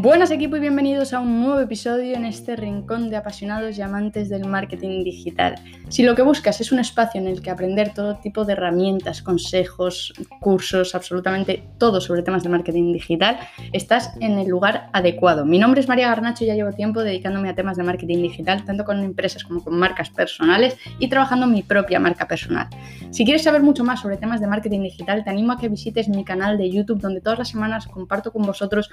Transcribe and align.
Buenas 0.00 0.30
equipo 0.30 0.56
y 0.56 0.60
bienvenidos 0.60 1.12
a 1.12 1.18
un 1.18 1.40
nuevo 1.40 1.58
episodio 1.58 2.14
en 2.14 2.24
este 2.24 2.54
rincón 2.54 3.10
de 3.10 3.16
apasionados 3.16 3.76
y 3.76 3.82
amantes 3.82 4.28
del 4.28 4.44
marketing 4.44 5.02
digital. 5.02 5.56
Si 5.88 6.04
lo 6.04 6.14
que 6.14 6.22
buscas 6.22 6.60
es 6.60 6.70
un 6.70 6.78
espacio 6.78 7.20
en 7.20 7.26
el 7.26 7.42
que 7.42 7.50
aprender 7.50 7.92
todo 7.92 8.14
tipo 8.14 8.44
de 8.44 8.52
herramientas, 8.52 9.22
consejos, 9.22 10.12
cursos, 10.38 10.94
absolutamente 10.94 11.64
todo 11.78 12.00
sobre 12.00 12.22
temas 12.22 12.44
de 12.44 12.48
marketing 12.48 12.92
digital, 12.92 13.40
estás 13.72 14.12
en 14.20 14.38
el 14.38 14.46
lugar 14.46 14.88
adecuado. 14.92 15.44
Mi 15.44 15.58
nombre 15.58 15.80
es 15.80 15.88
María 15.88 16.06
Garnacho 16.06 16.44
y 16.44 16.46
ya 16.46 16.54
llevo 16.54 16.70
tiempo 16.72 17.02
dedicándome 17.02 17.48
a 17.48 17.56
temas 17.56 17.76
de 17.76 17.82
marketing 17.82 18.22
digital, 18.22 18.64
tanto 18.64 18.84
con 18.84 19.02
empresas 19.02 19.42
como 19.42 19.64
con 19.64 19.76
marcas 19.76 20.10
personales 20.10 20.76
y 21.00 21.08
trabajando 21.08 21.48
mi 21.48 21.64
propia 21.64 21.98
marca 21.98 22.28
personal. 22.28 22.68
Si 23.10 23.24
quieres 23.24 23.42
saber 23.42 23.62
mucho 23.62 23.82
más 23.82 24.00
sobre 24.00 24.16
temas 24.16 24.40
de 24.40 24.46
marketing 24.46 24.82
digital, 24.82 25.24
te 25.24 25.30
animo 25.30 25.54
a 25.54 25.58
que 25.58 25.68
visites 25.68 26.08
mi 26.08 26.24
canal 26.24 26.56
de 26.56 26.70
YouTube 26.70 27.00
donde 27.00 27.20
todas 27.20 27.40
las 27.40 27.48
semanas 27.48 27.88
comparto 27.88 28.30
con 28.30 28.42
vosotros 28.42 28.90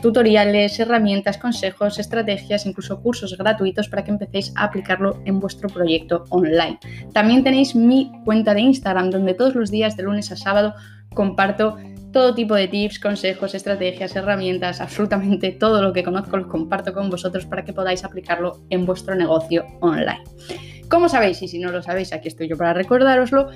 tutoriales 0.00 0.27
tutoriales, 0.28 0.78
herramientas, 0.78 1.38
consejos, 1.38 1.98
estrategias, 1.98 2.66
incluso 2.66 3.00
cursos 3.00 3.34
gratuitos 3.38 3.88
para 3.88 4.04
que 4.04 4.10
empecéis 4.10 4.52
a 4.56 4.64
aplicarlo 4.64 5.22
en 5.24 5.40
vuestro 5.40 5.70
proyecto 5.70 6.24
online. 6.28 6.78
También 7.14 7.42
tenéis 7.42 7.74
mi 7.74 8.12
cuenta 8.26 8.52
de 8.52 8.60
Instagram 8.60 9.08
donde 9.08 9.32
todos 9.32 9.54
los 9.54 9.70
días 9.70 9.96
de 9.96 10.02
lunes 10.02 10.30
a 10.30 10.36
sábado 10.36 10.74
comparto 11.14 11.78
todo 12.12 12.34
tipo 12.34 12.54
de 12.56 12.68
tips, 12.68 13.00
consejos, 13.00 13.54
estrategias, 13.54 14.16
herramientas, 14.16 14.82
absolutamente 14.82 15.50
todo 15.52 15.80
lo 15.80 15.94
que 15.94 16.04
conozco 16.04 16.36
lo 16.36 16.46
comparto 16.46 16.92
con 16.92 17.08
vosotros 17.08 17.46
para 17.46 17.64
que 17.64 17.72
podáis 17.72 18.04
aplicarlo 18.04 18.60
en 18.68 18.84
vuestro 18.84 19.14
negocio 19.14 19.64
online. 19.80 20.24
Como 20.90 21.08
sabéis, 21.08 21.40
y 21.42 21.48
si 21.48 21.58
no 21.58 21.70
lo 21.72 21.82
sabéis, 21.82 22.12
aquí 22.12 22.28
estoy 22.28 22.48
yo 22.48 22.58
para 22.58 22.74
recordároslo, 22.74 23.50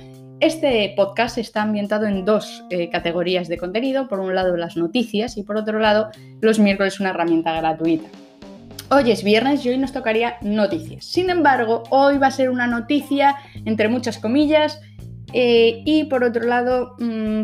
este 0.45 0.93
podcast 0.97 1.37
está 1.37 1.61
ambientado 1.61 2.05
en 2.05 2.25
dos 2.25 2.65
eh, 2.69 2.89
categorías 2.89 3.47
de 3.47 3.57
contenido. 3.57 4.09
Por 4.09 4.19
un 4.19 4.35
lado, 4.35 4.57
las 4.57 4.75
noticias 4.75 5.37
y 5.37 5.43
por 5.43 5.55
otro 5.55 5.79
lado, 5.79 6.09
los 6.41 6.59
miércoles 6.59 6.99
una 6.99 7.11
herramienta 7.11 7.53
gratuita. 7.53 8.09
Hoy 8.89 9.09
es 9.09 9.23
viernes 9.23 9.65
y 9.65 9.69
hoy 9.69 9.77
nos 9.77 9.93
tocaría 9.93 10.35
noticias. 10.41 11.05
Sin 11.05 11.29
embargo, 11.29 11.83
hoy 11.91 12.17
va 12.17 12.27
a 12.27 12.31
ser 12.31 12.49
una 12.49 12.67
noticia 12.67 13.37
entre 13.63 13.87
muchas 13.87 14.17
comillas 14.17 14.81
eh, 15.31 15.81
y 15.85 16.03
por 16.05 16.25
otro 16.25 16.43
lado 16.43 16.97
mm, 16.99 17.43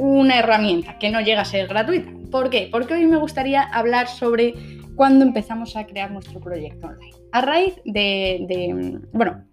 una 0.00 0.40
herramienta 0.40 0.98
que 0.98 1.10
no 1.10 1.20
llega 1.20 1.42
a 1.42 1.44
ser 1.44 1.68
gratuita. 1.68 2.10
¿Por 2.32 2.50
qué? 2.50 2.68
Porque 2.72 2.94
hoy 2.94 3.06
me 3.06 3.18
gustaría 3.18 3.62
hablar 3.62 4.08
sobre 4.08 4.54
cuándo 4.96 5.24
empezamos 5.24 5.76
a 5.76 5.86
crear 5.86 6.10
nuestro 6.10 6.40
proyecto 6.40 6.88
online. 6.88 7.14
A 7.30 7.42
raíz 7.42 7.74
de, 7.84 8.46
de 8.48 8.98
bueno, 9.12 9.44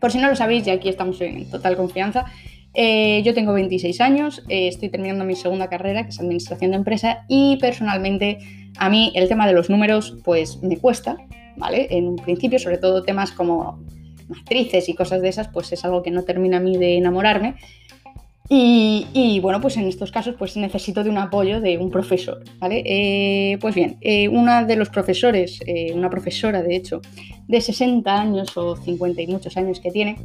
por 0.00 0.12
si 0.12 0.18
no 0.18 0.28
lo 0.28 0.36
sabéis, 0.36 0.66
y 0.66 0.70
aquí 0.70 0.88
estamos 0.88 1.20
en 1.20 1.50
total 1.50 1.76
confianza, 1.76 2.26
eh, 2.74 3.22
yo 3.24 3.34
tengo 3.34 3.52
26 3.54 4.00
años, 4.00 4.42
eh, 4.48 4.68
estoy 4.68 4.88
terminando 4.88 5.24
mi 5.24 5.34
segunda 5.34 5.68
carrera, 5.68 6.04
que 6.04 6.10
es 6.10 6.20
Administración 6.20 6.70
de 6.70 6.76
Empresa, 6.76 7.24
y 7.28 7.56
personalmente 7.56 8.38
a 8.78 8.88
mí 8.88 9.12
el 9.14 9.28
tema 9.28 9.46
de 9.46 9.52
los 9.52 9.70
números 9.70 10.16
pues 10.22 10.62
me 10.62 10.76
cuesta, 10.76 11.16
¿vale? 11.56 11.88
En 11.90 12.06
un 12.06 12.16
principio, 12.16 12.58
sobre 12.58 12.78
todo 12.78 13.02
temas 13.02 13.32
como 13.32 13.82
matrices 14.28 14.88
y 14.88 14.94
cosas 14.94 15.22
de 15.22 15.28
esas, 15.28 15.48
pues 15.48 15.72
es 15.72 15.84
algo 15.84 16.02
que 16.02 16.10
no 16.10 16.22
termina 16.22 16.58
a 16.58 16.60
mí 16.60 16.76
de 16.76 16.98
enamorarme. 16.98 17.56
Y, 18.50 19.40
bueno, 19.42 19.60
pues 19.60 19.76
en 19.76 19.86
estos 19.86 20.10
casos 20.10 20.34
pues 20.38 20.56
necesito 20.56 21.04
de 21.04 21.10
un 21.10 21.18
apoyo 21.18 21.60
de 21.60 21.76
un 21.76 21.90
profesor, 21.90 22.42
¿vale? 22.58 22.82
Eh, 22.86 23.58
pues 23.60 23.74
bien, 23.74 23.98
una 24.32 24.64
de 24.64 24.76
los 24.76 24.88
profesores, 24.88 25.60
una 25.94 26.08
profesora 26.08 26.62
de 26.62 26.76
hecho, 26.76 27.02
de 27.46 27.60
60 27.60 28.20
años 28.20 28.56
o 28.56 28.76
50 28.76 29.20
y 29.22 29.26
muchos 29.26 29.56
años 29.56 29.80
que 29.80 29.90
tiene, 29.90 30.16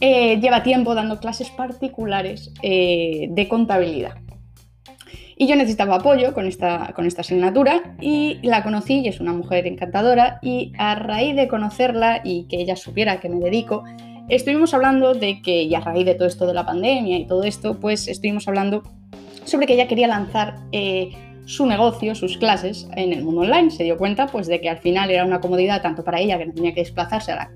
eh, 0.00 0.38
lleva 0.40 0.62
tiempo 0.62 0.94
dando 0.94 1.18
clases 1.20 1.48
particulares 1.50 2.52
eh, 2.62 3.28
de 3.30 3.48
contabilidad. 3.48 4.16
Y 5.38 5.46
yo 5.46 5.56
necesitaba 5.56 5.96
apoyo 5.96 6.32
con 6.32 6.46
esta, 6.46 6.92
con 6.94 7.06
esta 7.06 7.20
asignatura 7.20 7.96
y 8.00 8.38
la 8.42 8.62
conocí 8.62 9.00
y 9.00 9.08
es 9.08 9.20
una 9.20 9.32
mujer 9.32 9.66
encantadora 9.66 10.38
y 10.42 10.72
a 10.78 10.94
raíz 10.94 11.36
de 11.36 11.48
conocerla 11.48 12.22
y 12.24 12.44
que 12.44 12.60
ella 12.60 12.76
supiera 12.76 13.12
a 13.12 13.20
qué 13.20 13.28
me 13.28 13.38
dedico, 13.38 13.84
estuvimos 14.28 14.74
hablando 14.74 15.14
de 15.14 15.40
que, 15.42 15.62
y 15.62 15.74
a 15.74 15.80
raíz 15.80 16.04
de 16.04 16.14
todo 16.14 16.28
esto 16.28 16.46
de 16.46 16.54
la 16.54 16.66
pandemia 16.66 17.18
y 17.18 17.26
todo 17.26 17.44
esto, 17.44 17.78
pues 17.78 18.08
estuvimos 18.08 18.46
hablando 18.48 18.82
sobre 19.44 19.66
que 19.66 19.74
ella 19.74 19.86
quería 19.86 20.08
lanzar 20.08 20.56
eh, 20.72 21.12
su 21.46 21.64
negocio, 21.64 22.14
sus 22.14 22.36
clases 22.36 22.88
en 22.96 23.12
el 23.12 23.24
mundo 23.24 23.42
online. 23.42 23.70
Se 23.70 23.84
dio 23.84 23.96
cuenta 23.96 24.26
pues, 24.26 24.48
de 24.48 24.60
que 24.60 24.68
al 24.68 24.78
final 24.78 25.10
era 25.10 25.24
una 25.24 25.40
comodidad 25.40 25.80
tanto 25.80 26.04
para 26.04 26.20
ella, 26.20 26.38
que 26.38 26.46
no 26.46 26.52
tenía 26.52 26.74
que 26.74 26.80
desplazarse 26.80 27.32
a, 27.32 27.50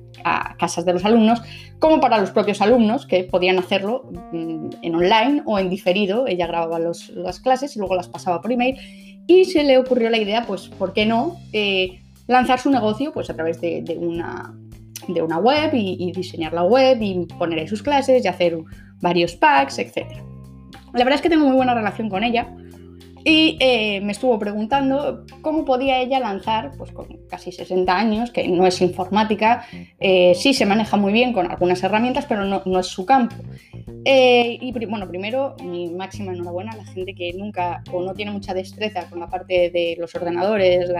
casas 0.58 0.84
de 0.84 0.92
los 0.92 1.04
alumnos, 1.04 1.40
como 1.78 1.98
para 1.98 2.18
los 2.18 2.30
propios 2.30 2.60
alumnos, 2.60 3.06
que 3.06 3.24
podían 3.24 3.58
hacerlo 3.58 4.10
mm, 4.32 4.68
en 4.82 4.94
online 4.94 5.42
o 5.46 5.58
en 5.58 5.70
diferido. 5.70 6.26
Ella 6.26 6.46
grababa 6.46 6.78
las 6.78 7.40
clases 7.40 7.74
y 7.74 7.78
luego 7.78 7.94
las 7.96 8.08
pasaba 8.08 8.40
por 8.40 8.52
email. 8.52 8.78
Y 9.26 9.44
se 9.46 9.64
le 9.64 9.78
ocurrió 9.78 10.10
la 10.10 10.18
idea, 10.18 10.44
pues, 10.46 10.68
¿por 10.68 10.92
qué 10.92 11.06
no? 11.06 11.36
Eh, 11.52 12.00
lanzar 12.26 12.60
su 12.60 12.70
negocio 12.70 13.12
pues, 13.12 13.28
a 13.30 13.34
través 13.34 13.60
de, 13.60 13.96
una, 13.98 14.54
de 15.12 15.22
una 15.22 15.38
web 15.38 15.70
y, 15.74 16.12
diseñar 16.12 16.52
la 16.52 16.64
web 16.64 16.98
y 17.00 17.26
poner 17.38 17.58
ahí 17.58 17.68
sus 17.68 17.82
clases 17.82 18.24
y 18.24 18.28
hacer 18.28 18.58
varios 19.00 19.34
packs, 19.36 19.78
etc. 19.78 20.06
La 20.92 21.04
verdad 21.04 21.14
es 21.14 21.22
que 21.22 21.30
tengo 21.30 21.46
muy 21.46 21.56
buena 21.56 21.74
relación 21.74 22.08
con 22.08 22.24
ella 22.24 22.48
y 23.24 23.58
eh, 23.60 24.00
me 24.00 24.12
estuvo 24.12 24.38
preguntando 24.38 25.26
cómo 25.42 25.64
podía 25.64 26.00
ella 26.00 26.20
lanzar, 26.20 26.72
pues 26.78 26.90
con 26.92 27.06
casi 27.28 27.52
60 27.52 27.94
años, 27.94 28.30
que 28.30 28.48
no 28.48 28.66
es 28.66 28.80
informática, 28.80 29.66
eh, 29.98 30.34
sí 30.34 30.54
se 30.54 30.64
maneja 30.64 30.96
muy 30.96 31.12
bien 31.12 31.32
con 31.32 31.50
algunas 31.50 31.82
herramientas, 31.82 32.24
pero 32.26 32.44
no, 32.44 32.78
es 32.78 32.86
su 32.86 33.04
campo. 33.04 33.36
Eh, 34.06 34.56
y 34.60 34.72
bueno, 34.86 35.06
primero, 35.06 35.54
mi 35.62 35.90
máxima 35.90 36.32
enhorabuena 36.32 36.72
a 36.72 36.76
la 36.76 36.84
gente 36.86 37.14
que 37.14 37.34
nunca 37.34 37.82
o 37.92 38.02
no 38.02 38.14
tiene 38.14 38.30
mucha 38.30 38.54
destreza 38.54 39.08
con 39.10 39.20
la 39.20 39.28
parte 39.28 39.70
de 39.70 39.96
los 39.98 40.14
ordenadores, 40.14 40.90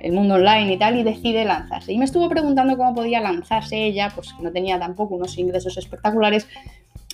el 0.00 0.12
mundo 0.12 0.34
online 0.34 0.74
y 0.74 0.78
tal, 0.78 0.98
y 0.98 1.02
decide 1.02 1.44
lanzarse. 1.44 1.92
Y 1.92 1.98
me 1.98 2.04
estuvo 2.04 2.28
preguntando 2.28 2.76
cómo 2.76 2.94
podía 2.94 3.20
lanzarse 3.20 3.76
ella, 3.76 4.10
pues 4.14 4.32
que 4.32 4.42
no 4.42 4.52
tenía 4.52 4.78
tampoco 4.78 5.14
unos 5.14 5.36
ingresos 5.38 5.76
espectaculares, 5.76 6.46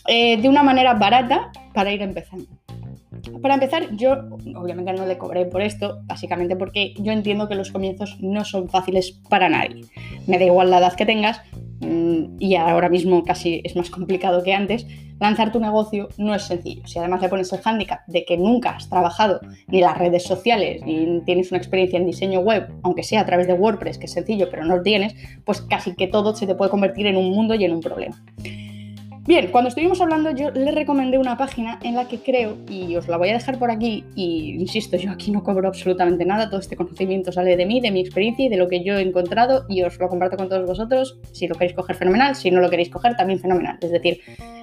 de 0.07 0.49
una 0.49 0.63
manera 0.63 0.95
barata 0.95 1.53
para 1.73 1.93
ir 1.93 2.03
empezando. 2.03 2.47
Para 3.43 3.55
empezar, 3.55 3.97
yo 3.97 4.13
obviamente 4.57 4.93
no 4.93 5.07
le 5.07 5.19
cobré 5.19 5.45
por 5.45 5.63
esto, 5.63 6.01
básicamente 6.05 6.57
porque 6.57 6.95
yo 6.99 7.13
entiendo 7.13 7.49
que 7.49 7.55
los 7.55 7.71
comienzos 7.71 8.17
no 8.21 8.45
son 8.45 8.69
fáciles 8.69 9.13
para 9.29 9.49
nadie. 9.49 9.83
Me 10.27 10.39
da 10.39 10.45
igual 10.45 10.71
la 10.71 10.79
edad 10.79 10.95
que 10.95 11.07
tengas 11.07 11.41
mm, 11.81 12.37
y 12.39 12.55
ahora 12.57 12.89
mismo 12.89 13.25
casi 13.25 13.61
es 13.65 13.77
más 13.77 13.91
complicado 13.91 14.43
que 14.43 14.55
antes. 14.55 14.87
Lanzar 15.21 15.53
tu 15.53 15.61
negocio 15.61 16.09
no 16.17 16.35
es 16.35 16.43
sencillo. 16.43 16.87
Si 16.87 16.99
además 16.99 17.21
le 17.21 17.29
pones 17.29 17.53
el 17.53 17.61
hándicap 17.61 18.01
de 18.07 18.25
que 18.25 18.39
nunca 18.39 18.71
has 18.71 18.89
trabajado 18.89 19.41
ni 19.67 19.81
las 19.81 19.99
redes 19.99 20.25
sociales 20.25 20.83
ni 20.85 21.21
tienes 21.27 21.51
una 21.53 21.59
experiencia 21.59 21.99
en 21.99 22.07
diseño 22.07 22.41
web, 22.41 22.69
aunque 22.83 23.03
sea 23.03 23.21
a 23.21 23.27
través 23.27 23.47
de 23.47 23.53
WordPress, 23.53 23.99
que 23.99 24.07
es 24.07 24.13
sencillo, 24.13 24.49
pero 24.51 24.65
no 24.65 24.77
lo 24.77 24.83
tienes, 24.83 25.15
pues 25.45 25.61
casi 25.61 25.95
que 25.95 26.07
todo 26.07 26.35
se 26.35 26.47
te 26.47 26.55
puede 26.55 26.71
convertir 26.71 27.07
en 27.07 27.17
un 27.17 27.31
mundo 27.31 27.55
y 27.55 27.65
en 27.65 27.73
un 27.73 27.81
problema. 27.81 28.23
Bien, 29.31 29.53
cuando 29.53 29.69
estuvimos 29.69 30.01
hablando 30.01 30.33
yo 30.33 30.51
le 30.51 30.73
recomendé 30.73 31.17
una 31.17 31.37
página 31.37 31.79
en 31.85 31.95
la 31.95 32.09
que 32.09 32.19
creo, 32.19 32.57
y 32.69 32.97
os 32.97 33.07
la 33.07 33.17
voy 33.17 33.29
a 33.29 33.35
dejar 33.35 33.61
por 33.61 33.71
aquí, 33.71 34.03
y 34.17 34.57
insisto, 34.59 34.97
yo 34.97 35.13
aquí 35.13 35.31
no 35.31 35.45
cobro 35.45 35.69
absolutamente 35.69 36.25
nada, 36.25 36.51
todo 36.51 36.59
este 36.59 36.75
conocimiento 36.75 37.31
sale 37.31 37.57
de 37.57 37.65
mí, 37.65 37.81
de 37.81 37.93
mi 37.93 38.01
experiencia 38.01 38.47
y 38.47 38.49
de 38.49 38.57
lo 38.57 38.67
que 38.67 38.83
yo 38.83 38.99
he 38.99 39.03
encontrado 39.03 39.67
y 39.69 39.85
os 39.85 39.97
lo 40.01 40.09
comparto 40.09 40.37
con 40.37 40.49
todos 40.49 40.67
vosotros. 40.67 41.17
Si 41.31 41.47
lo 41.47 41.55
queréis 41.55 41.77
coger, 41.77 41.95
fenomenal, 41.95 42.35
si 42.35 42.51
no 42.51 42.61
lo 42.61 42.69
queréis 42.69 42.91
coger, 42.91 43.15
también 43.15 43.39
fenomenal. 43.39 43.79
Es 43.81 43.93
decir, 43.93 44.21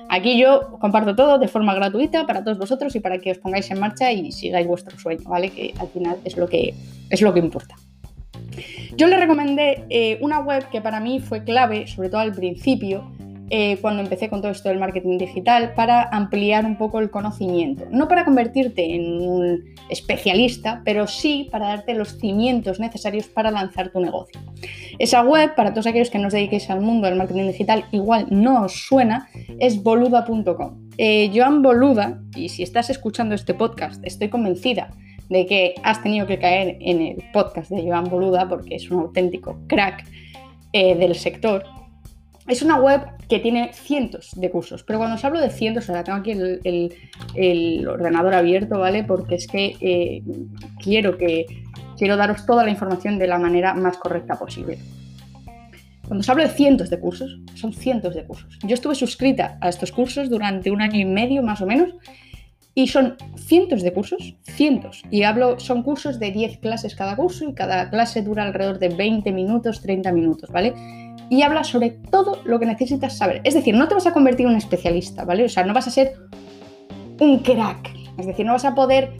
aquí 0.10 0.38
yo 0.38 0.78
comparto 0.82 1.16
todo 1.16 1.38
de 1.40 1.48
forma 1.48 1.74
gratuita 1.74 2.28
para 2.28 2.44
todos 2.44 2.58
vosotros 2.58 2.94
y 2.98 3.00
para 3.00 3.20
que 3.20 3.32
os 3.32 3.38
pongáis 3.38 3.72
en 3.72 3.80
marcha 3.80 4.12
y 4.12 4.34
sigáis 4.34 4.68
vuestro 4.68 5.00
sueño, 5.00 5.30
¿vale? 5.30 5.50
Que 5.50 5.74
al 5.80 5.88
final 5.88 6.18
es 6.26 6.36
lo 6.36 6.46
que, 6.50 6.74
es 7.10 7.22
lo 7.22 7.34
que 7.34 7.40
importa. 7.40 7.76
Yo 8.98 9.08
le 9.08 9.16
recomendé 9.16 9.86
eh, 9.90 10.18
una 10.20 10.40
web 10.40 10.68
que 10.70 10.82
para 10.82 11.00
mí 11.00 11.22
fue 11.22 11.46
clave, 11.46 11.88
sobre 11.88 12.10
todo 12.10 12.20
al 12.20 12.34
principio, 12.34 13.14
eh, 13.50 13.78
cuando 13.82 14.02
empecé 14.02 14.30
con 14.30 14.42
todo 14.42 14.52
esto 14.52 14.70
del 14.70 14.78
marketing 14.78 15.18
digital 15.18 15.74
para 15.74 16.04
ampliar 16.04 16.66
un 16.66 16.78
poco 16.78 17.00
el 17.00 17.10
conocimiento. 17.10 17.86
No 17.92 18.08
para 18.08 18.26
convertirte 18.26 18.96
en 18.96 19.22
un 19.22 19.64
especialista, 19.90 20.82
pero 20.84 21.08
sí 21.08 21.48
para 21.52 21.68
darte 21.68 21.94
los 21.94 22.18
cimientos 22.18 22.80
necesarios 22.80 23.28
para 23.28 23.52
lanzar 23.52 23.90
tu 23.90 24.00
negocio. 24.00 24.42
Esa 25.00 25.24
web, 25.24 25.56
para 25.56 25.72
todos 25.72 25.88
aquellos 25.88 26.10
que 26.10 26.20
no 26.20 26.28
os 26.28 26.34
dediquéis 26.34 26.70
al 26.70 26.82
mundo 26.82 27.08
del 27.08 27.18
marketing 27.18 27.48
digital, 27.48 27.86
igual 27.92 28.28
no 28.30 28.64
os 28.66 28.86
suena, 28.88 29.30
es 29.60 29.82
boluda.com. 29.82 30.90
Eh, 30.98 31.32
Joan 31.34 31.62
Boluda, 31.62 32.20
y 32.36 32.50
si 32.50 32.64
estás 32.64 32.90
escuchando 32.90 33.36
este 33.36 33.54
podcast, 33.54 34.04
estoy 34.06 34.30
convencida 34.30 34.92
de 35.30 35.46
que 35.46 35.76
has 35.84 36.02
tenido 36.02 36.26
que 36.26 36.40
caer 36.40 36.78
en 36.82 37.02
el 37.02 37.24
podcast 37.32 37.70
de 37.70 37.84
Joan 37.84 38.06
Boluda 38.06 38.48
porque 38.48 38.76
es 38.76 38.90
un 38.90 39.02
auténtico 39.02 39.58
crack 39.68 40.06
eh, 40.74 40.96
del 40.96 41.16
sector 41.16 41.64
es 42.48 42.62
una 42.62 42.78
web 42.80 43.02
que 43.28 43.40
tiene 43.40 43.72
cientos 43.74 44.32
de 44.36 44.50
cursos, 44.50 44.84
pero 44.84 45.00
cuando 45.00 45.16
os 45.16 45.26
hablo 45.26 45.42
de 45.42 45.50
cientos, 45.50 45.86
sea, 45.86 46.04
tengo 46.04 46.20
aquí 46.20 46.32
el, 46.32 47.88
ordenador 47.88 48.34
abierto, 48.34 48.80
¿vale? 48.80 49.04
Porque 49.04 49.36
es 49.36 49.48
que 49.48 49.76
eh, 49.82 50.24
quiero 50.82 51.18
que 51.18 51.46
quiero 51.98 52.16
daros 52.16 52.46
toda 52.46 52.64
la 52.64 52.70
información 52.70 53.18
de 53.18 53.28
la 53.28 53.40
manera 53.40 53.74
más 53.74 53.98
correcta 53.98 54.36
posible. 54.36 54.78
Cuando 56.08 56.22
os 56.22 56.30
hablo 56.30 56.44
de 56.44 56.50
cientos 56.50 56.90
de 56.90 57.00
cursos, 57.00 57.38
son 57.56 57.74
cientos 57.74 58.16
de 58.16 58.24
cursos. 58.24 58.58
Yo 58.64 58.76
estuve 58.76 58.96
suscrita 58.96 59.58
a 59.60 59.68
estos 59.68 59.92
cursos 59.92 60.30
durante 60.30 60.72
un 60.72 60.82
año 60.82 61.00
y 61.00 61.06
medio 61.06 61.44
más 61.44 61.62
o 61.62 61.66
menos 61.66 61.94
Y 62.76 62.88
son 62.88 63.18
cientos 63.36 63.82
de 63.82 63.92
cursos, 63.92 64.36
cientos. 64.44 65.02
Y 65.10 65.24
hablo, 65.24 65.60
son 65.60 65.82
cursos 65.82 66.20
de 66.20 66.32
10 66.32 66.60
clases 66.60 66.96
cada 66.96 67.16
curso 67.16 67.50
y 67.50 67.56
cada 67.56 67.90
clase 67.90 68.22
dura 68.22 68.44
alrededor 68.44 68.78
de 68.78 68.90
20 68.90 69.32
minutos, 69.32 69.82
30 69.82 70.12
minutos, 70.12 70.52
¿vale? 70.52 70.74
Y 71.30 71.42
habla 71.42 71.64
sobre 71.64 71.92
todo 71.92 72.40
lo 72.46 72.60
que 72.60 72.66
necesitas 72.66 73.18
saber. 73.18 73.42
Es 73.44 73.54
decir, 73.54 73.76
no 73.76 73.88
te 73.88 73.96
vas 73.96 74.08
a 74.08 74.14
convertir 74.14 74.46
en 74.46 74.54
un 74.54 74.58
especialista, 74.58 75.26
¿vale? 75.26 75.46
O 75.46 75.50
sea, 75.50 75.64
no 75.64 75.74
vas 75.74 75.88
a 75.88 75.92
ser 75.92 76.14
un 77.20 77.40
crack. 77.40 77.92
Es 78.18 78.26
decir, 78.26 78.46
no 78.46 78.54
vas 78.54 78.66
a 78.66 78.76
poder 78.76 79.14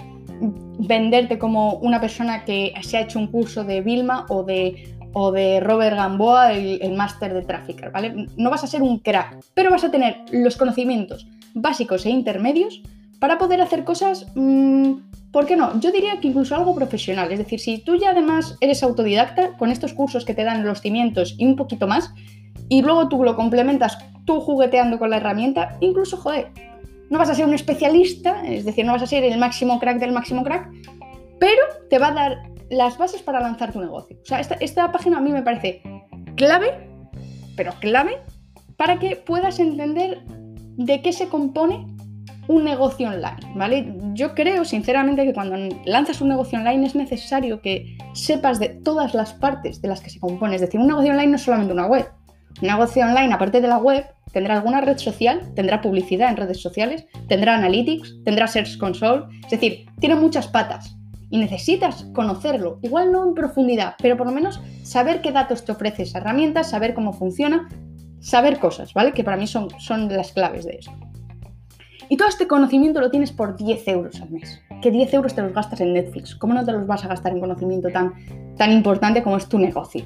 venderte 0.80 1.40
como 1.40 1.76
una 1.76 2.00
persona 2.00 2.46
que 2.46 2.74
se 2.82 2.98
ha 2.98 3.02
hecho 3.02 3.20
un 3.20 3.28
curso 3.28 3.64
de 3.64 3.82
Vilma 3.82 4.26
o 4.30 4.44
de, 4.44 4.96
o 5.14 5.32
de 5.32 5.60
Robert 5.60 5.96
Gamboa, 5.96 6.54
el, 6.54 6.94
máster 6.94 7.34
de 7.34 7.42
Trafficker, 7.42 7.92
¿vale? 7.92 8.28
No 8.38 8.50
vas 8.50 8.64
a 8.64 8.68
ser 8.68 8.82
un 8.82 9.00
crack, 9.00 9.40
pero 9.54 9.72
vas 9.72 9.84
a 9.84 9.92
tener 9.92 10.18
los 10.32 10.58
conocimientos 10.58 11.28
básicos 11.54 12.06
e 12.06 12.10
intermedios 12.10 12.82
para 13.20 13.38
poder 13.38 13.62
hacer 13.62 13.84
cosas, 13.84 14.28
mmm, 14.36 14.94
¿por 15.38 15.46
qué 15.46 15.56
no? 15.56 15.80
Yo 15.80 15.92
diría 15.92 16.20
que 16.20 16.30
incluso 16.30 16.56
algo 16.56 16.74
profesional. 16.74 17.32
Es 17.32 17.38
decir, 17.38 17.60
si 17.60 17.78
tú 17.78 17.96
ya 17.96 18.10
además 18.10 18.58
eres 18.60 18.82
autodidacta 18.82 19.56
con 19.56 19.70
estos 19.70 19.94
cursos 19.94 20.26
que 20.26 20.34
te 20.34 20.44
dan 20.44 20.66
los 20.66 20.82
cimientos 20.82 21.36
y 21.38 21.46
un 21.46 21.56
poquito 21.56 21.86
más, 21.86 22.12
y 22.70 22.82
luego 22.82 23.08
tú 23.08 23.24
lo 23.24 23.36
complementas 23.36 24.00
tú 24.26 24.42
jugueteando 24.42 24.98
con 24.98 25.12
la 25.12 25.18
herramienta, 25.18 25.78
incluso, 25.80 26.18
joder, 26.18 26.48
no 27.12 27.20
vas 27.20 27.30
a 27.30 27.36
ser 27.36 27.46
un 27.46 27.54
especialista, 27.54 28.44
es 28.48 28.66
decir, 28.66 28.84
no 28.84 28.94
vas 28.94 29.04
a 29.04 29.06
ser 29.06 29.24
el 29.24 29.38
máximo 29.38 29.80
crack 29.80 30.00
del 30.00 30.12
máximo 30.12 30.44
crack, 30.44 30.72
pero 31.40 31.62
te 31.88 32.00
va 32.00 32.08
a 32.08 32.14
dar 32.14 32.38
las 32.72 32.98
bases 32.98 33.22
para 33.22 33.40
lanzar 33.40 33.72
tu 33.72 33.80
negocio. 33.80 34.18
O 34.20 34.26
sea, 34.26 34.40
esta, 34.40 34.56
esta 34.56 34.92
página 34.92 35.20
a 35.20 35.22
mí 35.22 35.32
me 35.32 35.44
parece 35.44 35.84
clave, 36.36 36.90
pero 37.56 37.74
clave, 37.80 38.18
para 38.76 38.98
que 38.98 39.18
puedas 39.18 39.60
entender 39.60 40.24
de 40.78 41.00
qué 41.04 41.14
se 41.14 41.28
compone 41.28 41.86
un 42.48 42.64
negocio 42.64 43.10
online, 43.10 43.54
¿vale? 43.56 43.94
Yo 44.14 44.34
creo 44.34 44.64
sinceramente 44.66 45.26
que 45.26 45.34
cuando 45.34 45.58
lanzas 45.86 46.22
un 46.22 46.30
negocio 46.30 46.60
online 46.60 46.88
es 46.88 46.96
necesario 46.96 47.62
que 47.62 47.98
sepas 48.14 48.60
de 48.60 48.70
todas 48.70 49.14
las 49.14 49.34
partes 49.34 49.82
de 49.82 49.88
las 49.88 50.02
que 50.02 50.10
se 50.10 50.20
compone. 50.20 50.56
Es 50.56 50.62
decir, 50.62 50.80
un 50.80 50.88
negocio 50.88 51.12
online 51.12 51.28
no 51.28 51.36
es 51.36 51.42
solamente 51.42 51.74
una 51.74 51.88
web. 51.88 52.08
Un 52.62 52.68
negocio 52.68 53.06
online, 53.06 53.34
aparte 53.34 53.62
de 53.62 53.68
la 53.68 53.78
web, 53.78 54.06
tendrá 54.32 54.56
alguna 54.56 54.82
red 54.82 54.98
social, 54.98 55.52
tendrá 55.56 55.82
publicidad 55.82 56.30
en 56.30 56.38
redes 56.38 56.62
sociales, 56.62 57.06
tendrá 57.28 57.56
analytics, 57.56 58.24
tendrá 58.24 58.48
Search 58.48 58.78
Console. 58.78 59.26
Es 59.44 59.52
decir, 59.52 59.86
tiene 60.00 60.16
muchas 60.16 60.48
patas 60.48 60.98
y 61.30 61.38
necesitas 61.38 62.06
conocerlo. 62.14 62.80
Igual 62.82 63.12
no 63.12 63.28
en 63.28 63.34
profundidad, 63.34 63.96
pero 64.02 64.18
por 64.18 64.28
lo 64.28 64.34
menos 64.34 64.62
saber 64.84 65.22
qué 65.22 65.32
datos 65.32 65.66
te 65.66 65.74
ofrece 65.74 66.04
esa 66.04 66.20
herramienta, 66.20 66.64
saber 66.64 66.94
cómo 66.94 67.14
funciona, 67.14 67.68
saber 68.20 68.60
cosas, 68.60 68.94
¿vale? 68.94 69.12
Que 69.12 69.24
para 69.24 69.38
mí 69.38 69.48
son, 69.48 69.70
son 69.80 70.08
las 70.10 70.32
claves 70.32 70.66
de 70.66 70.78
eso. 70.80 70.92
Y 72.10 72.18
todo 72.18 72.28
este 72.28 72.48
conocimiento 72.48 73.00
lo 73.00 73.10
tienes 73.12 73.32
por 73.32 73.56
10 73.56 73.88
euros 73.88 74.22
al 74.22 74.30
mes. 74.30 74.62
Que 74.82 74.92
10 74.92 75.14
euros 75.16 75.34
te 75.34 75.42
los 75.42 75.54
gastas 75.54 75.82
en 75.82 75.94
Netflix. 75.94 76.36
¿Cómo 76.36 76.54
no 76.54 76.66
te 76.66 76.72
los 76.72 76.88
vas 76.88 77.04
a 77.04 77.08
gastar 77.08 77.34
en 77.34 77.40
conocimiento 77.40 77.90
tan, 77.90 78.14
tan 78.58 78.72
importante 78.72 79.24
como 79.24 79.38
es 79.38 79.48
tu 79.48 79.60
negocio? 79.60 80.04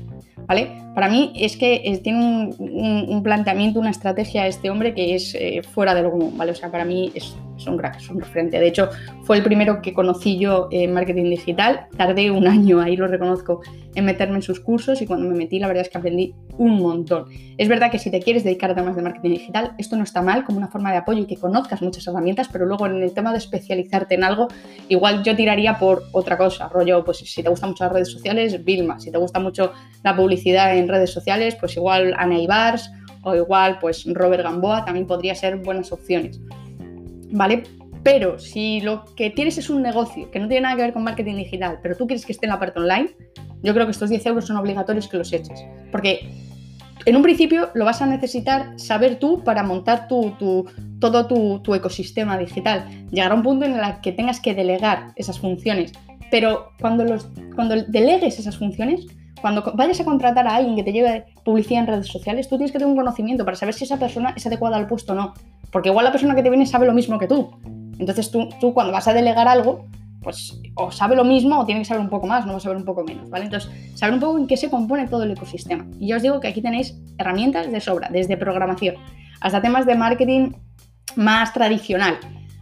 ¿Vale? 0.48 0.72
Para 0.96 1.08
mí 1.10 1.32
es 1.36 1.56
que 1.56 2.00
tiene 2.04 2.54
un, 2.58 3.22
planteamiento, 3.24 3.80
una 3.80 3.92
estrategia 3.92 4.48
este 4.48 4.70
hombre 4.70 4.94
que 4.94 5.16
es 5.16 5.36
eh, 5.36 5.62
fuera 5.64 5.94
de 5.94 6.02
lo 6.02 6.12
común, 6.12 6.38
¿vale? 6.38 6.52
O 6.52 6.56
sea, 6.56 6.72
para 6.72 6.84
mí 6.84 7.12
es, 7.14 7.36
es 7.62 7.68
un 7.68 7.78
crack, 7.78 7.98
es 7.98 8.10
un 8.10 8.20
referente. 8.20 8.60
De 8.60 8.68
hecho, 8.68 8.90
fue 9.24 9.38
el 9.38 9.44
primero 9.44 9.82
que 9.82 9.94
conocí 9.94 10.38
yo 10.38 10.68
en 10.72 10.94
marketing 10.94 11.30
digital. 11.30 11.88
Tardé 11.98 12.32
un 12.32 12.48
año, 12.48 12.82
ahí 12.82 12.98
lo 12.98 13.08
reconozco, 13.08 13.62
en 13.96 14.06
meterme 14.06 14.36
en 14.36 14.42
sus 14.42 14.60
cursos 14.60 15.02
y 15.02 15.06
cuando 15.06 15.28
me 15.30 15.36
metí 15.36 15.60
la 15.60 15.68
verdad 15.68 15.84
es 15.84 15.90
que 15.90 15.98
aprendí 15.98 16.34
un 16.58 16.78
montón. 16.78 17.26
Es 17.58 17.68
verdad 17.68 17.92
que 17.92 18.00
si 18.00 18.12
te 18.12 18.20
quieres 18.20 18.44
dedicar 18.44 18.72
a 18.72 18.76
temas 18.76 18.96
de 18.96 19.02
marketing 19.02 19.32
digital, 19.32 19.74
esto 19.78 19.96
no 19.96 20.04
está 20.04 20.22
mal 20.22 20.44
como 20.44 20.58
una 20.58 20.68
forma 20.68 20.92
de 20.92 20.98
apoyo 20.98 21.22
y 21.22 21.26
que 21.26 21.38
conozcas 21.38 21.82
muchas 21.82 22.08
herramientas, 22.08 22.48
pero 22.52 22.66
luego 22.66 22.86
en 22.86 23.02
el 23.02 23.14
tema 23.14 23.32
de 23.32 23.38
especializarte 23.38 24.16
en 24.16 24.24
algo, 24.24 24.48
igual 24.90 25.24
yo 25.24 25.36
tiraría 25.36 25.78
por 25.78 26.04
otra 26.12 26.38
cosa, 26.38 26.68
rollo, 26.70 27.04
pues 27.04 27.18
si 27.18 27.44
te 27.44 27.50
gustan 27.50 27.70
mucho 27.70 27.84
las 27.84 27.94
redes 27.94 28.12
sociales, 28.12 28.64
Vilma, 28.64 29.00
si 29.00 29.12
te 29.12 29.18
gusta 29.18 29.40
mucho 29.40 29.72
la 30.04 30.16
publicidad 30.16 30.76
en 30.78 30.88
redes 30.88 31.12
sociales, 31.12 31.56
pues 31.56 31.76
igual 31.76 32.14
Ana 32.18 32.40
Ibars 32.40 32.92
o 33.24 33.36
igual 33.36 33.78
pues 33.80 34.06
Robert 34.12 34.44
Gamboa 34.44 34.86
también 34.86 35.06
podría 35.06 35.36
ser 35.36 35.58
buenas 35.58 35.92
opciones. 35.92 36.40
¿Vale? 37.32 37.64
Pero 38.04 38.40
si 38.40 38.82
lo 38.82 39.06
que 39.16 39.30
tienes 39.30 39.58
es 39.58 39.70
un 39.70 39.82
negocio 39.82 40.32
que 40.32 40.40
no 40.40 40.48
tiene 40.48 40.62
nada 40.62 40.76
que 40.76 40.82
ver 40.84 40.94
con 40.94 41.04
marketing 41.04 41.36
digital, 41.36 41.80
pero 41.84 41.96
tú 41.96 42.08
quieres 42.08 42.26
que 42.26 42.32
esté 42.32 42.46
en 42.48 42.52
la 42.52 42.60
parte 42.60 42.80
online, 42.80 43.12
yo 43.62 43.74
creo 43.74 43.86
que 43.86 43.92
estos 43.92 44.10
10 44.10 44.26
euros 44.26 44.46
son 44.48 44.58
obligatorios 44.58 45.08
que 45.08 45.18
los 45.18 45.32
eches. 45.32 45.64
Porque 45.92 46.30
en 47.06 47.16
un 47.16 47.22
principio 47.22 47.70
lo 47.74 47.86
vas 47.86 48.02
a 48.02 48.06
necesitar 48.06 48.80
saber 48.80 49.18
tú 49.18 49.44
para 49.44 49.64
montar 49.64 50.08
tu, 50.08 50.36
todo 51.00 51.28
tu, 51.62 51.76
ecosistema 51.76 52.38
digital. 52.38 52.86
Llegará 53.12 53.36
un 53.36 53.44
punto 53.44 53.66
en 53.66 53.74
el 53.74 54.02
que 54.02 54.12
tengas 54.12 54.40
que 54.40 54.54
delegar 54.54 55.14
esas 55.16 55.40
funciones. 55.40 55.94
Pero 56.30 56.72
cuando, 56.80 57.04
los, 57.04 57.28
cuando 57.56 57.76
delegues 57.84 58.40
esas 58.40 58.58
funciones, 58.58 59.06
cuando 59.42 59.64
vayas 59.76 60.00
a 60.00 60.06
contratar 60.06 60.48
a 60.48 60.56
alguien 60.56 60.76
que 60.76 60.84
te 60.84 60.94
lleve 60.94 61.26
publicidad 61.44 61.82
en 61.82 61.88
redes 61.88 62.08
sociales, 62.08 62.48
tú 62.48 62.58
tienes 62.58 62.72
que 62.72 62.78
tener 62.78 62.92
un 62.92 62.98
conocimiento 62.98 63.44
para 63.46 63.58
saber 63.58 63.74
si 63.74 63.84
esa 63.84 63.98
persona 63.98 64.34
es 64.36 64.46
adecuada 64.46 64.78
al 64.78 64.88
puesto 64.88 65.14
o 65.14 65.16
no. 65.16 65.34
Porque 65.72 65.90
igual 65.90 66.06
la 66.06 66.12
persona 66.12 66.36
que 66.36 66.44
te 66.44 66.50
viene 66.50 66.66
sabe 66.66 66.86
lo 66.86 66.94
mismo 66.94 67.18
que 67.18 67.28
tú. 67.28 67.52
Entonces 67.98 68.32
tú, 68.32 68.50
tú 68.60 68.74
cuando 68.74 68.92
vas 68.92 69.08
a 69.08 69.14
delegar 69.14 69.48
algo, 69.48 69.86
pues 70.22 70.60
o 70.76 70.92
sabe 70.92 71.16
lo 71.16 71.24
mismo 71.24 71.60
o 71.60 71.66
tiene 71.66 71.82
que 71.82 71.86
saber 71.86 72.02
un 72.02 72.10
poco 72.10 72.28
más, 72.28 72.46
no 72.46 72.54
va 72.54 72.58
a 72.58 72.62
saber 72.62 72.78
un 72.78 72.86
poco 72.86 73.04
menos, 73.04 73.30
¿vale? 73.30 73.46
Entonces, 73.46 73.72
saber 73.96 74.14
un 74.14 74.20
poco 74.20 74.38
en 74.38 74.48
qué 74.48 74.58
se 74.58 74.70
compone 74.70 75.08
todo 75.08 75.24
el 75.24 75.32
ecosistema. 75.32 75.88
Y 76.00 76.08
yo 76.08 76.18
os 76.18 76.22
digo 76.22 76.40
que 76.40 76.48
aquí 76.48 76.62
tenéis 76.62 77.00
herramientas 77.18 77.72
de 77.72 77.80
sobra, 77.80 78.10
desde 78.12 78.38
programación 78.38 78.96
hasta 79.42 79.62
temas 79.62 79.86
de 79.86 79.96
marketing 79.96 80.52
más 81.16 81.52
tradicional, 81.52 82.18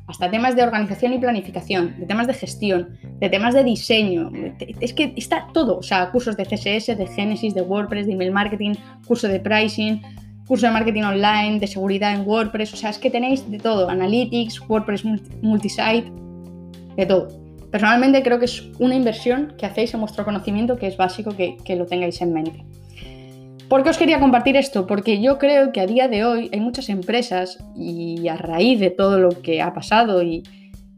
hasta 0.07 0.31
temas 0.31 0.55
de 0.55 0.63
organización 0.63 1.13
y 1.13 1.19
planificación, 1.19 1.99
de 1.99 2.05
temas 2.07 2.25
de 2.25 2.33
gestión, 2.33 2.97
de 3.19 3.29
temas 3.29 3.53
de 3.53 3.63
diseño. 3.63 4.31
Es 4.79 4.93
que 4.93 5.13
está 5.15 5.47
todo, 5.53 5.77
o 5.77 5.83
sea, 5.83 6.09
cursos 6.11 6.35
de 6.35 6.45
CSS, 6.45 6.97
de 6.97 7.07
Genesis, 7.07 7.53
de 7.53 7.61
WordPress, 7.61 8.07
de 8.07 8.13
email 8.13 8.31
marketing, 8.31 8.73
curso 9.05 9.27
de 9.27 9.39
pricing, 9.39 10.01
curso 10.49 10.65
de 10.65 10.73
marketing 10.73 11.03
online, 11.03 11.59
de 11.59 11.67
seguridad 11.67 12.11
en 12.11 12.27
WordPress, 12.27 12.73
o 12.73 12.75
sea, 12.75 12.89
es 12.89 12.97
que 12.97 13.11
tenéis 13.11 13.49
de 13.51 13.59
todo, 13.59 13.87
Analytics, 13.87 14.67
WordPress 14.67 15.05
multisite, 15.43 16.11
de 16.97 17.05
todo. 17.05 17.27
Personalmente 17.69 18.23
creo 18.23 18.39
que 18.39 18.45
es 18.45 18.63
una 18.79 18.95
inversión 18.95 19.53
que 19.59 19.67
hacéis 19.67 19.93
en 19.93 19.99
vuestro 19.99 20.25
conocimiento 20.25 20.75
que 20.75 20.87
es 20.87 20.97
básico 20.97 21.35
que, 21.37 21.75
lo 21.75 21.85
tengáis 21.85 22.19
en 22.21 22.33
mente. 22.33 22.65
¿Por 23.69 23.83
qué 23.83 23.91
os 23.91 23.99
quería 23.99 24.19
compartir 24.19 24.57
esto? 24.57 24.87
Porque 24.87 25.21
yo 25.21 25.37
creo 25.37 25.71
que 25.71 25.81
a 25.81 25.85
día 25.85 26.07
de 26.07 26.25
hoy 26.25 26.49
hay 26.51 26.59
muchas 26.59 26.89
empresas 26.89 27.63
y 27.77 28.27
a 28.27 28.35
raíz 28.35 28.79
de 28.79 28.89
todo 28.89 29.19
lo 29.19 29.29
que 29.29 29.61
ha 29.61 29.71
pasado 29.75 30.23
y, 30.23 30.41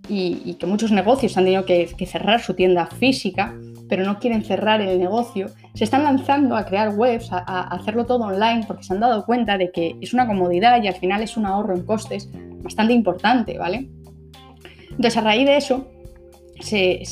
que 0.08 0.66
muchos 0.66 0.94
negocios 0.94 1.38
han 1.38 1.44
tenido 1.44 1.66
que 1.66 2.06
cerrar 2.06 2.40
su 2.40 2.54
tienda 2.54 2.86
física, 2.86 3.54
pero 3.92 4.06
no 4.06 4.20
quieren 4.20 4.42
cerrar 4.42 4.80
el 4.80 4.98
negocio, 5.00 5.48
se 5.74 5.84
están 5.84 6.06
lanzando 6.06 6.56
a 6.56 6.66
crear 6.66 6.96
webs, 6.96 7.30
a, 7.30 7.64
hacerlo 7.76 8.06
todo 8.06 8.24
online, 8.24 8.64
porque 8.66 8.84
se 8.84 8.94
han 8.94 9.02
dado 9.02 9.26
cuenta 9.26 9.58
de 9.58 9.70
que 9.70 9.98
es 10.00 10.14
una 10.14 10.26
comodidad 10.26 10.82
y 10.82 10.88
al 10.88 10.96
final 10.96 11.22
es 11.22 11.36
un 11.36 11.46
ahorro 11.46 11.76
en 11.76 11.86
costes 11.86 12.30
bastante 12.64 12.94
importante, 12.94 13.58
¿vale? 13.58 13.90
Entonces, 14.92 15.18
a 15.18 15.22
raíz 15.22 15.46
de 15.46 15.58
eso, 15.58 15.92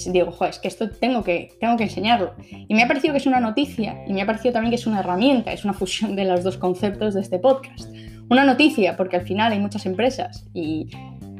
digo, 0.09 0.31
joder, 0.31 0.51
es 0.51 0.59
que 0.59 0.69
esto 0.69 0.89
tengo 0.89 1.21
que, 1.21 1.49
tengo 1.59 1.75
que 1.75 1.83
enseñarlo. 1.83 2.33
Y 2.49 2.73
me 2.73 2.83
ha 2.83 2.87
parecido 2.87 3.11
que 3.11 3.17
es 3.17 3.27
una 3.27 3.41
noticia 3.41 4.01
y 4.07 4.13
me 4.13 4.21
ha 4.21 4.25
parecido 4.25 4.53
también 4.53 4.71
que 4.71 4.77
es 4.77 4.87
una 4.87 5.01
herramienta, 5.01 5.51
es 5.51 5.65
una 5.65 5.73
fusión 5.73 6.15
de 6.15 6.23
los 6.23 6.45
dos 6.45 6.57
conceptos 6.57 7.13
de 7.13 7.19
este 7.19 7.39
podcast. 7.39 7.93
Una 8.29 8.45
noticia, 8.45 8.95
porque 8.95 9.17
al 9.17 9.23
final 9.23 9.51
hay 9.51 9.59
muchas 9.59 9.85
empresas 9.85 10.47
y 10.53 10.87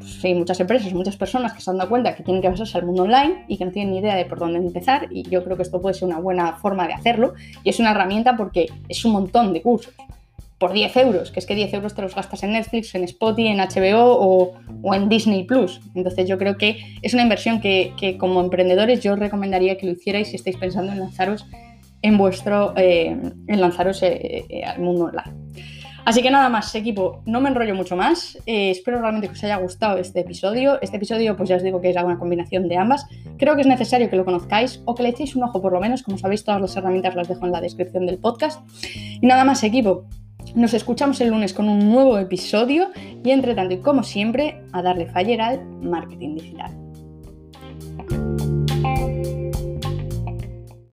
pues, 0.00 0.24
hay 0.24 0.34
muchas 0.34 0.58
empresas, 0.58 0.92
muchas 0.92 1.16
personas 1.16 1.52
que 1.52 1.60
se 1.60 1.70
han 1.70 1.78
dado 1.78 1.90
cuenta 1.90 2.14
que 2.14 2.22
tienen 2.22 2.42
que 2.42 2.50
pasarse 2.50 2.78
al 2.78 2.86
mundo 2.86 3.04
online 3.04 3.44
y 3.48 3.56
que 3.56 3.64
no 3.64 3.70
tienen 3.70 3.92
ni 3.92 3.98
idea 4.00 4.16
de 4.16 4.24
por 4.24 4.38
dónde 4.38 4.58
empezar 4.58 5.08
y 5.10 5.22
yo 5.28 5.44
creo 5.44 5.56
que 5.56 5.62
esto 5.62 5.80
puede 5.80 5.94
ser 5.94 6.08
una 6.08 6.18
buena 6.18 6.54
forma 6.54 6.86
de 6.86 6.94
hacerlo 6.94 7.34
y 7.62 7.70
es 7.70 7.78
una 7.78 7.92
herramienta 7.92 8.36
porque 8.36 8.66
es 8.88 9.04
un 9.04 9.12
montón 9.12 9.52
de 9.52 9.62
cursos 9.62 9.94
por 10.60 10.74
10 10.74 10.94
euros, 10.98 11.30
que 11.30 11.40
es 11.40 11.46
que 11.46 11.54
10 11.54 11.72
euros 11.72 11.94
te 11.94 12.02
los 12.02 12.14
gastas 12.14 12.42
en 12.42 12.52
Netflix, 12.52 12.94
en 12.94 13.02
Spotify, 13.04 13.48
en 13.48 13.58
HBO 13.60 14.52
o, 14.82 14.94
en 14.94 15.08
Disney 15.08 15.44
Plus. 15.44 15.80
Entonces 15.94 16.28
yo 16.28 16.36
creo 16.36 16.58
que 16.58 16.98
es 17.00 17.14
una 17.14 17.22
inversión 17.22 17.62
que, 17.62 18.16
como 18.20 18.42
emprendedores 18.42 19.00
yo 19.00 19.16
recomendaría 19.16 19.78
que 19.78 19.86
lo 19.86 19.92
hicierais 19.92 20.28
si 20.28 20.36
estáis 20.36 20.58
pensando 20.58 20.92
en 20.92 21.00
lanzaros 21.00 21.46
en 22.02 22.18
vuestro, 22.18 22.74
eh, 22.76 23.06
en 23.46 23.60
lanzaros 23.60 24.02
eh, 24.02 24.44
eh, 24.50 24.64
al 24.64 24.80
mundo 24.80 25.04
online. 25.04 25.39
Así 26.04 26.22
que 26.22 26.30
nada 26.30 26.48
más, 26.48 26.74
equipo, 26.74 27.22
no 27.26 27.40
me 27.40 27.48
enrollo 27.48 27.74
mucho 27.74 27.96
más. 27.96 28.38
Eh, 28.46 28.70
espero 28.70 29.00
realmente 29.00 29.28
que 29.28 29.34
os 29.34 29.44
haya 29.44 29.56
gustado 29.56 29.98
este 29.98 30.20
episodio. 30.20 30.80
Este 30.80 30.96
episodio, 30.96 31.36
pues 31.36 31.48
ya 31.48 31.56
os 31.56 31.62
digo 31.62 31.80
que 31.80 31.90
es 31.90 31.96
una 31.96 32.18
combinación 32.18 32.68
de 32.68 32.76
ambas. 32.76 33.06
Creo 33.38 33.54
que 33.54 33.62
es 33.62 33.66
necesario 33.66 34.08
que 34.10 34.16
lo 34.16 34.24
conozcáis 34.24 34.82
o 34.84 34.94
que 34.94 35.02
le 35.02 35.10
echéis 35.10 35.36
un 35.36 35.44
ojo 35.44 35.60
por 35.60 35.72
lo 35.72 35.80
menos. 35.80 36.02
Como 36.02 36.18
sabéis, 36.18 36.44
todas 36.44 36.60
las 36.60 36.76
herramientas 36.76 37.14
las 37.14 37.28
dejo 37.28 37.46
en 37.46 37.52
la 37.52 37.60
descripción 37.60 38.06
del 38.06 38.18
podcast. 38.18 38.60
Y 38.94 39.26
nada 39.26 39.44
más, 39.44 39.62
equipo. 39.62 40.04
Nos 40.54 40.74
escuchamos 40.74 41.20
el 41.20 41.28
lunes 41.28 41.54
con 41.54 41.68
un 41.68 41.90
nuevo 41.90 42.18
episodio 42.18 42.90
y 43.22 43.30
entre 43.30 43.54
tanto 43.54 43.74
y 43.74 43.78
como 43.78 44.02
siempre, 44.02 44.62
a 44.72 44.82
darle 44.82 45.06
faller 45.06 45.40
al 45.40 45.64
marketing 45.80 46.34
digital. 46.34 46.79